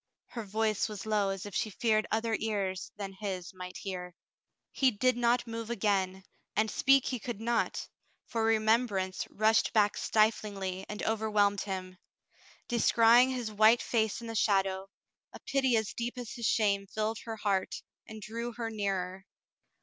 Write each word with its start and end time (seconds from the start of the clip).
Her 0.29 0.43
voice 0.43 0.89
was 0.89 1.05
low 1.05 1.29
as 1.29 1.45
if 1.45 1.53
she 1.53 1.69
feared 1.69 2.07
other 2.09 2.35
ears 2.39 2.91
than 2.97 3.13
his 3.13 3.53
might 3.53 3.77
hear. 3.77 4.15
He 4.71 4.89
did 4.89 5.15
not 5.15 5.45
move 5.45 5.69
again, 5.69 6.23
and 6.55 6.71
speak 6.71 7.05
he 7.05 7.19
could 7.19 7.39
not, 7.39 7.87
for 8.25 8.43
remembrance 8.43 9.27
rushed 9.29 9.73
back 9.73 9.95
stiflingly 9.95 10.87
and 10.89 11.03
overwhelmed 11.03 11.61
him. 11.61 11.99
Descrying 12.67 13.29
his 13.29 13.51
white 13.51 13.83
face 13.83 14.21
in 14.21 14.25
the 14.25 14.33
shadow, 14.33 14.89
a 15.33 15.39
pity 15.41 15.75
as 15.77 15.93
deep 15.93 16.17
as 16.17 16.31
his 16.31 16.47
shame 16.47 16.87
filled 16.87 17.19
her 17.25 17.35
heart 17.35 17.83
and 18.07 18.23
drew 18.23 18.53
her 18.53 18.71
nearer. 18.71 19.27